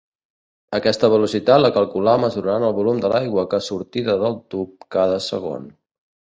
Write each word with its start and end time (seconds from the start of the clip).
Aquesta 0.77 1.09
velocitat 1.13 1.61
la 1.65 1.69
calculà 1.75 2.15
mesurant 2.23 2.65
el 2.69 2.73
volum 2.79 3.03
de 3.05 3.13
l'aigua 3.13 3.45
que 3.53 3.61
sortida 3.67 4.17
del 4.25 4.41
tub 4.55 4.75
cada 4.97 5.21
segon. 5.29 5.71